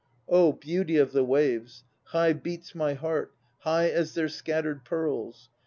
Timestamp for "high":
2.05-2.33, 3.59-3.89